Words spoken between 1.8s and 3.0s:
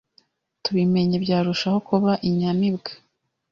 kuba Inyamibwa